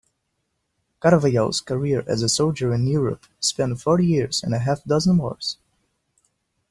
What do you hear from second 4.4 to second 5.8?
and a half-dozen wars.